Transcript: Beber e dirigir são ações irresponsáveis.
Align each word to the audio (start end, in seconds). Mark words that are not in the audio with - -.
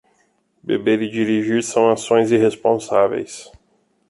Beber 0.63 0.99
e 1.03 1.11
dirigir 1.11 1.61
são 1.61 1.91
ações 1.91 2.31
irresponsáveis. 2.31 3.51